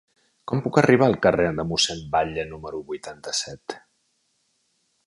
Com 0.51 0.61
puc 0.67 0.79
arribar 0.81 1.09
al 1.09 1.17
carrer 1.25 1.45
de 1.59 1.65
Mossèn 1.73 2.01
Batlle 2.17 2.47
número 2.55 2.83
vuitanta-set? 2.91 3.79